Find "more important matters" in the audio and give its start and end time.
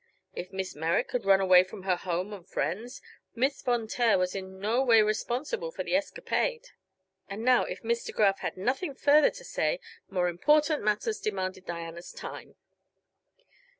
10.09-11.19